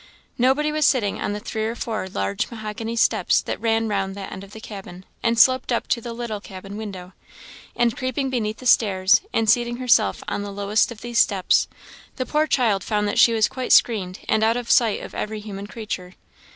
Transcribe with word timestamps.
Nobody 0.39 0.71
was 0.71 0.87
sitting 0.87 1.21
on 1.21 1.33
the 1.33 1.39
three 1.39 1.63
or 1.65 1.75
four 1.75 2.07
large 2.09 2.49
mahogany 2.49 2.95
steps 2.95 3.39
that 3.43 3.61
ran 3.61 3.87
round 3.87 4.15
that 4.15 4.31
end 4.31 4.43
of 4.43 4.49
the 4.51 4.59
cabin, 4.59 5.05
and 5.21 5.37
sloped 5.37 5.71
up 5.71 5.87
to 5.89 6.01
the 6.01 6.11
little 6.11 6.41
cabin 6.41 6.75
window: 6.75 7.13
and 7.75 7.95
creeping 7.95 8.31
beneath 8.31 8.57
the 8.57 8.65
stairs, 8.65 9.21
and 9.31 9.47
seating 9.47 9.77
herself 9.77 10.23
on 10.27 10.41
the 10.41 10.49
lowest 10.51 10.91
of 10.91 11.01
these 11.01 11.19
steps, 11.19 11.67
the 12.15 12.25
poor 12.25 12.47
child 12.47 12.83
found 12.83 13.07
that 13.07 13.19
she 13.19 13.31
was 13.33 13.47
quite 13.47 13.71
screened, 13.71 14.21
and 14.27 14.43
out 14.43 14.57
of 14.57 14.71
sight 14.71 15.03
of 15.03 15.13
every 15.13 15.39
human 15.39 15.67
creature. 15.67 16.15